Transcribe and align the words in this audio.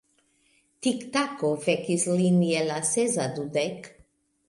Tiktako 0.87 1.53
vekis 1.67 2.07
lin 2.23 2.43
je 2.53 2.67
la 2.73 2.83
sesa 2.97 3.33
dudek. 3.39 3.97